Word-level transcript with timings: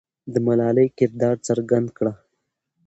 د 0.33 0.35
ملالۍ 0.45 0.87
کردار 0.97 1.35
څرګند 1.47 1.87
کړه. 1.97 2.13